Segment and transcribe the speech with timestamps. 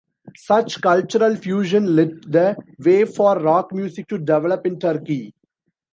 [0.35, 5.31] Such cultural fusion led the way for rock music to develop in Turkey.